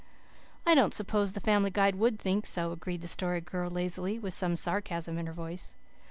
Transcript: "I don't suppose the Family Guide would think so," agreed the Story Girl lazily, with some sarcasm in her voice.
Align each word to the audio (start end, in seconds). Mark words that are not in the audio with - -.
"I 0.65 0.73
don't 0.73 0.95
suppose 0.95 1.33
the 1.33 1.39
Family 1.39 1.69
Guide 1.69 1.93
would 1.93 2.17
think 2.17 2.47
so," 2.47 2.71
agreed 2.71 3.01
the 3.01 3.07
Story 3.07 3.39
Girl 3.39 3.69
lazily, 3.69 4.17
with 4.17 4.33
some 4.33 4.55
sarcasm 4.55 5.19
in 5.19 5.27
her 5.27 5.31
voice. 5.33 5.75